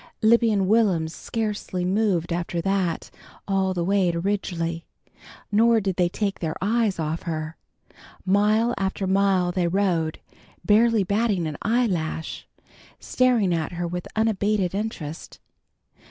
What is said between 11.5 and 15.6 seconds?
eyelash, staring at her with unabated interest.